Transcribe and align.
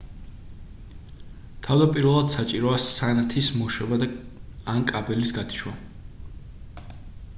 თავდაპირველად 1.67 2.33
საჭიროა 2.35 2.79
სანათის 2.85 3.51
მოშვება 3.59 4.09
ან 4.75 4.85
კაბელის 4.93 5.35
გათიშვა 5.41 5.75